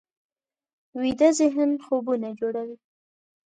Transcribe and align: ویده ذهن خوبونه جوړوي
ویده 0.99 1.29
ذهن 1.39 1.71
خوبونه 1.85 2.29
جوړوي 2.39 2.77